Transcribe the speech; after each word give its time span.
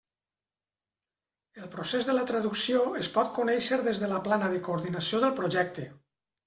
El 1.63 1.67
procés 1.75 2.09
de 2.09 2.17
la 2.19 2.25
traducció 2.33 2.81
es 3.03 3.13
pot 3.19 3.31
conèixer 3.39 3.81
des 3.91 4.05
de 4.07 4.13
la 4.17 4.25
plana 4.31 4.53
de 4.57 4.67
coordinació 4.71 5.27
del 5.29 5.39
projecte. 5.45 5.91